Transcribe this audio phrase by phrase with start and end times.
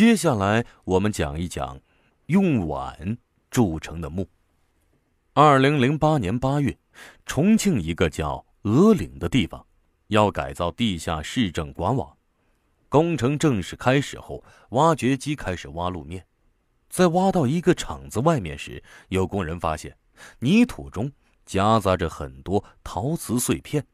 [0.00, 1.78] 接下来我们讲一讲
[2.24, 3.18] 用碗
[3.50, 4.26] 铸成的墓。
[5.34, 6.78] 二零零八年八月，
[7.26, 9.66] 重庆一个叫鹅岭的地方，
[10.06, 12.16] 要改造地下市政管网。
[12.88, 16.24] 工程正式开始后，挖掘机开始挖路面。
[16.88, 19.98] 在挖到一个厂子外面时，有工人发现
[20.38, 21.12] 泥土中
[21.44, 23.86] 夹杂着很多陶瓷碎片，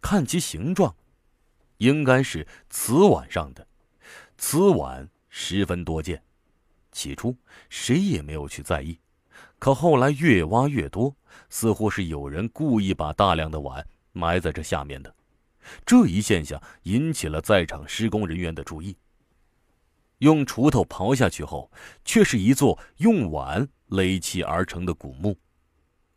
[0.00, 0.94] 看其形状，
[1.78, 3.66] 应该是瓷碗上的。
[4.36, 5.10] 瓷碗。
[5.40, 6.20] 十分多见，
[6.90, 7.34] 起初
[7.68, 8.98] 谁也没有去在意，
[9.60, 11.14] 可后来越挖越多，
[11.48, 15.14] 似乎是有人故意把大量的碗埋在这下面的。
[15.86, 18.96] 这一现象引起了在场施工人员的注意。
[20.18, 21.70] 用锄头刨下去后，
[22.04, 25.38] 却是一座用碗垒砌而成的古墓。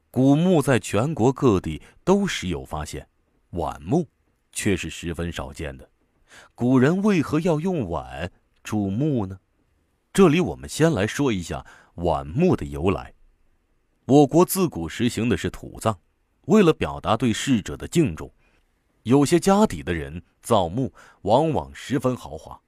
[0.09, 3.07] 古墓在全国各地都时有发现，
[3.51, 4.09] 碗墓
[4.51, 5.87] 却是十分少见的。
[6.55, 8.31] 古人为何要用碗？
[8.63, 9.39] 铸墓呢？
[10.13, 11.65] 这里我们先来说一下
[11.95, 13.13] 晚墓的由来。
[14.05, 15.97] 我国自古实行的是土葬，
[16.47, 18.33] 为了表达对逝者的敬重，
[19.03, 22.59] 有些家底的人造墓往往十分豪华。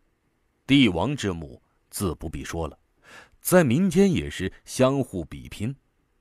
[0.65, 2.77] 帝王之墓自不必说了，
[3.41, 5.75] 在民间也是相互比拼，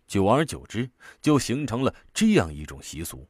[0.08, 3.28] 久而久之就形成了这样一种习俗：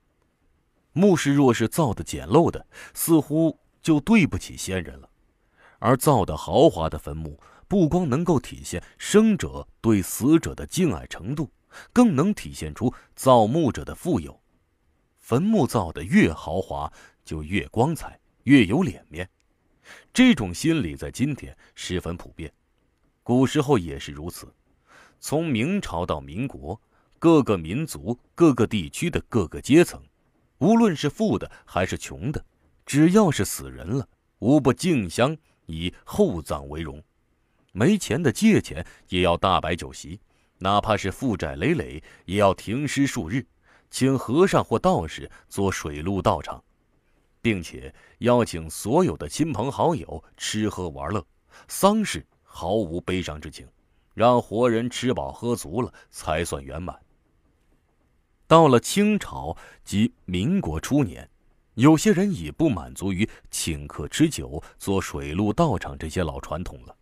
[0.93, 5.11] 墓室若是造的简陋的，似乎就对不起先人了。
[5.83, 11.51] 而造的豪华的坟墓，不光能够体现生者对死者的敬爱程度，
[11.93, 14.41] 更能体现出造墓者的富有。
[15.19, 16.91] 坟墓造的越豪华，
[17.25, 19.29] 就越光彩，越有脸面。
[20.15, 22.53] 这种心理在今天十分普遍，
[23.25, 24.55] 古时候也是如此。
[25.19, 26.81] 从明朝到民国，
[27.19, 30.01] 各个民族、各个地区的各个阶层，
[30.59, 32.45] 无论是富的还是穷的，
[32.87, 35.37] 只要是死人了，无不敬香。
[35.73, 37.03] 以厚葬为荣，
[37.73, 40.21] 没钱的借钱也要大摆酒席，
[40.59, 43.47] 哪怕是负债累累，也要停尸数日，
[43.91, 46.63] 请和尚或道士做水陆道场，
[47.41, 51.25] 并且邀请所有的亲朋好友吃喝玩乐，
[51.67, 53.67] 丧事毫无悲伤之情，
[54.15, 56.97] 让活人吃饱喝足了才算圆满。
[58.47, 61.27] 到了清朝及民国初年。
[61.75, 66.95] 有些人已不满足于请客吃酒、做水陆道场这些老传统了，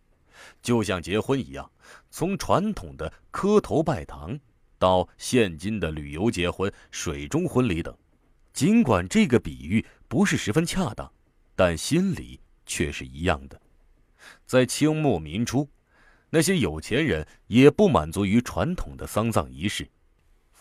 [0.61, 1.69] 就像结婚一样，
[2.09, 4.39] 从传统的磕头拜堂
[4.79, 7.95] 到现今的旅游结婚、水中婚礼等。
[8.53, 11.11] 尽管这个比喻不是十分恰当，
[11.55, 13.59] 但心理却是一样的。
[14.45, 15.67] 在清末民初，
[16.29, 19.89] 那些有钱人也不满足于传统的丧葬仪式。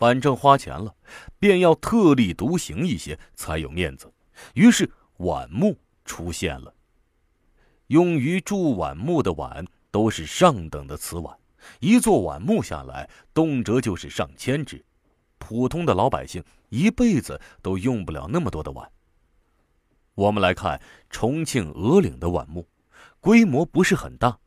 [0.00, 0.94] 反正花钱了，
[1.38, 4.10] 便要特立独行一些才有面子。
[4.54, 6.74] 于是碗墓出现了。
[7.88, 11.36] 用于铸碗墓的碗都是上等的瓷碗，
[11.80, 14.82] 一座碗墓下来，动辄就是上千只。
[15.36, 18.90] 普通的老百姓一辈子都用不了那么多的碗。
[20.14, 20.80] 我们来看
[21.10, 22.66] 重庆鹅岭的碗墓，
[23.20, 24.38] 规模不是很大，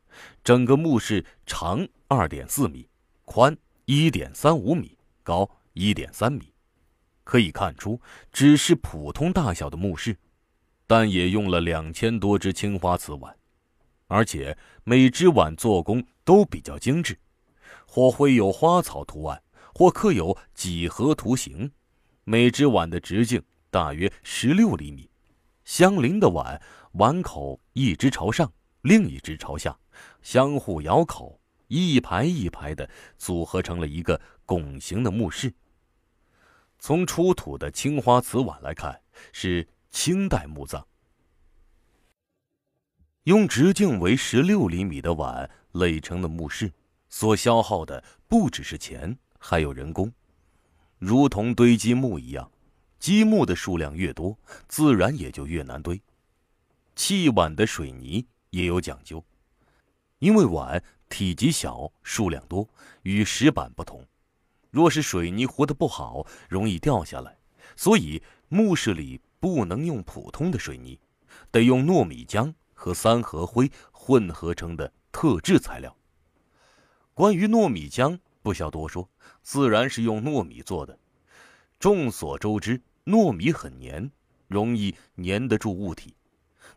[0.42, 2.88] 整个墓室长二点四米，
[3.24, 4.98] 宽一点三五米。
[5.24, 6.52] 高一点三米，
[7.24, 10.16] 可以看出只是普通大小的墓室，
[10.86, 13.36] 但也用了两千多只青花瓷碗，
[14.06, 17.18] 而且每只碗做工都比较精致，
[17.86, 19.42] 或绘有花草图案，
[19.74, 21.72] 或刻有几何图形。
[22.24, 25.10] 每只碗的直径大约十六厘米，
[25.64, 26.60] 相邻的碗
[26.92, 28.52] 碗口一只朝上，
[28.82, 29.76] 另一只朝下，
[30.22, 31.40] 相互咬口。
[31.68, 35.52] 一排一排的组合成了一个拱形的墓室。
[36.78, 39.00] 从出土的青花瓷碗来看，
[39.32, 40.86] 是清代墓葬。
[43.24, 46.72] 用直径为十六厘米的碗垒成的墓室，
[47.08, 50.12] 所消耗的不只是钱，还有人工。
[50.98, 52.50] 如同堆积木一样，
[52.98, 54.38] 积木的数量越多，
[54.68, 56.00] 自然也就越难堆。
[56.94, 59.24] 砌碗的水泥也有讲究，
[60.18, 60.82] 因为碗。
[61.10, 62.68] 体积小，数量多，
[63.02, 64.04] 与石板不同。
[64.74, 67.38] 若是水泥糊的不好，容易掉下来，
[67.76, 70.98] 所以墓室里不能用普通的水泥，
[71.52, 75.96] 得用糯米浆和三合灰混合成的特制材料。
[77.14, 79.08] 关于糯米浆，不需要多说，
[79.42, 80.98] 自然是用糯米做的。
[81.78, 84.10] 众所周知，糯米很黏，
[84.48, 84.92] 容易
[85.22, 86.16] 粘得住物体。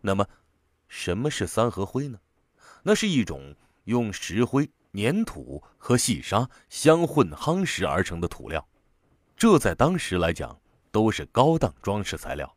[0.01, 0.23] 那么，
[0.88, 2.19] 什么是三合灰呢？
[2.83, 3.55] 那是一种。
[3.85, 8.67] 用石灰、粘土和细沙相混夯实而成的土料，
[9.38, 10.59] 这在当时来讲
[10.91, 12.51] 都是高档装饰材料。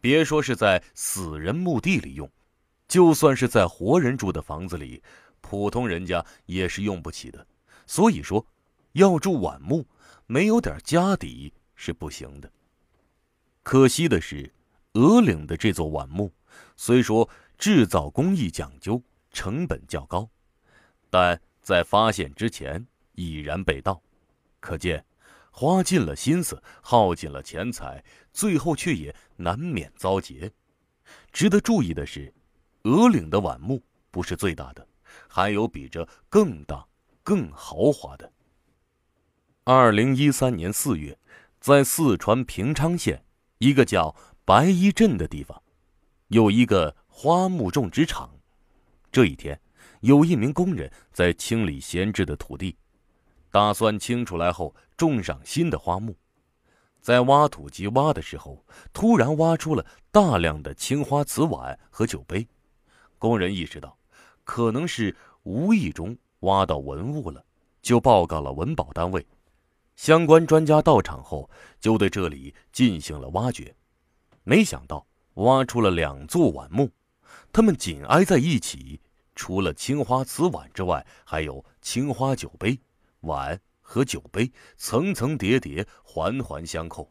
[0.00, 2.28] 别说是在死人墓地里用，
[2.88, 5.02] 就算是在活人住的房子里，
[5.40, 7.46] 普通人家也是用不起的。
[7.86, 8.44] 所以说，
[8.92, 9.86] 要住晚木，
[10.26, 12.50] 没有点家底是不行的。
[13.62, 14.52] 可惜的是，
[14.94, 16.32] 鹅岭的这座晚木，
[16.76, 17.28] 虽说
[17.58, 19.00] 制造工艺讲究，
[19.30, 20.28] 成本较高，
[21.10, 24.02] 但在发现之前已然被盗，
[24.60, 25.04] 可见
[25.50, 30.50] 花尽了心思，耗尽了钱财，最后却也难免遭劫。
[31.32, 32.32] 值得注意的是，
[32.84, 34.86] 鹅岭的晚木不是最大的，
[35.28, 36.86] 还有比这更大、
[37.22, 38.32] 更豪华的。
[39.64, 41.18] 二零一三年四月，
[41.60, 43.24] 在四川平昌县。
[43.58, 44.16] 一个叫
[44.46, 45.62] 白衣镇的地方，
[46.28, 48.40] 有一个花木种植场。
[49.12, 49.60] 这一天，
[50.00, 52.76] 有一名工人在清理闲置的土地，
[53.50, 56.16] 打算清出来后种上新的花木。
[57.00, 62.46] 在挖土机挖的时候，突然挖出了大量的青花瓷碗和酒杯。
[63.18, 63.96] 工人意识到，
[64.44, 67.44] 可能是无意中挖到文物了，
[67.80, 69.26] 就报告了文保单位。
[69.96, 73.74] 相关专家到场后，就对这里进行了挖掘，
[74.44, 76.90] 没想到挖出了两座碗墓，
[77.52, 79.00] 它们紧挨在一起，
[79.40, 82.78] 除了青花瓷碗之外，还有青花酒杯，
[83.20, 87.10] 碗和酒杯层层叠叠，环环相扣，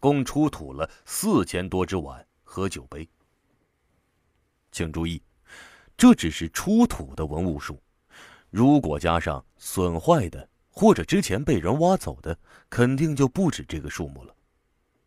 [0.00, 3.08] 共出土了四千多只碗和酒杯。
[4.72, 5.22] 请注意，
[5.96, 7.80] 这只是出土的文物数，
[8.50, 10.48] 如果加上损坏的。
[10.72, 12.36] 或者之前被人挖走的，
[12.68, 14.34] 肯定就不止这个数目了。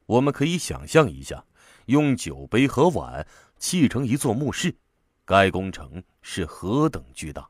[0.05, 1.43] 我们可以想象一下，
[1.87, 3.27] 用酒杯和碗
[3.57, 4.77] 砌成一座墓室，
[5.25, 7.49] 该工程是何等巨大。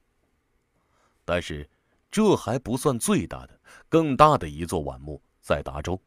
[1.26, 1.70] 但是，
[2.12, 3.60] 这还不算最大的，
[3.90, 6.00] 更大的一座碗墓在达州。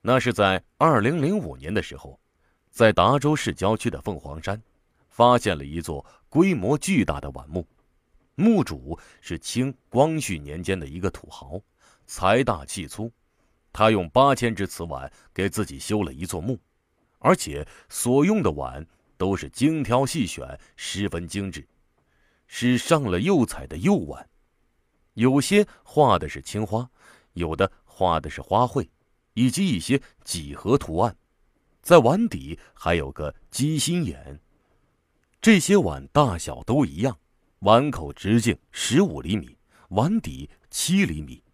[0.00, 2.18] 那是在二零零五年的时候，
[2.70, 4.62] 在达州市郊区的凤凰山，
[5.08, 7.66] 发现了一座规模巨大的碗墓。
[8.36, 11.60] 墓主是清光绪年间的一个土豪，
[12.06, 13.12] 财大气粗，
[13.72, 16.58] 他用八千只瓷碗给自己修了一座墓，
[17.18, 18.86] 而且所用的碗
[19.20, 21.68] 都是精挑细选，十分精致，
[22.46, 24.26] 是上了釉彩的釉碗，
[25.12, 26.90] 有些画的是青花，
[27.34, 28.88] 有的画的是花卉，
[29.34, 31.14] 以及一些几何图案，
[31.82, 34.40] 在碗底还有个鸡心眼，
[35.42, 37.14] 这些碗大小都一样。
[37.58, 39.54] 碗口直径十五厘米，
[39.90, 41.44] 碗底七厘米，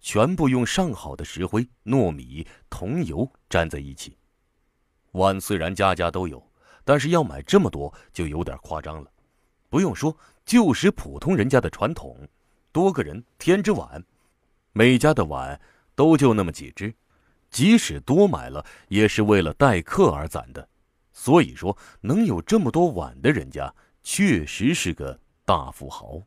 [0.00, 4.16] 全部用上好的石灰、糯米、桐油粘在一起。
[5.12, 6.49] 碗虽然家家都有，
[6.90, 9.08] 但是要买这么多就有点夸张了。
[9.68, 12.18] 不用说，就是普通人家的传统，
[12.72, 14.04] 多个人添只碗，
[14.72, 15.60] 每家的碗
[15.94, 16.92] 都就那么几只，
[17.48, 20.68] 即使多买了，也是为了待客而攒的。
[21.12, 23.72] 所以说，能有这么多碗的人家，
[24.02, 25.16] 确实是个。
[25.44, 26.20] 大富豪。